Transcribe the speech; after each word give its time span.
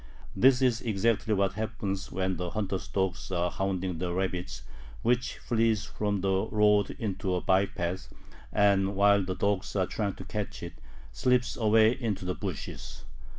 This 0.35 0.63
is 0.63 0.81
exactly 0.81 1.31
what 1.35 1.53
happens 1.53 2.11
when 2.11 2.37
the 2.37 2.49
hunter's 2.49 2.87
dogs 2.87 3.31
are 3.31 3.51
hounding 3.51 3.99
the 3.99 4.11
rabbit 4.11 4.63
which 5.03 5.37
flees 5.37 5.85
from 5.85 6.21
the 6.21 6.47
road 6.49 6.89
into 6.97 7.35
a 7.35 7.41
by 7.41 7.67
path, 7.67 8.11
and, 8.51 8.95
while 8.95 9.23
the 9.23 9.35
dogs 9.35 9.75
are 9.75 9.85
trying 9.85 10.15
to 10.15 10.25
catch 10.25 10.63
it, 10.63 10.73
slips 11.11 11.55
away 11.55 11.91
into 11.91 12.25
the 12.25 12.33
bushes. 12.33 13.05